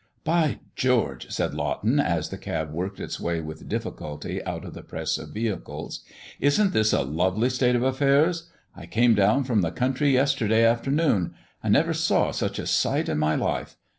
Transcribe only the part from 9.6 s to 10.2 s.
the country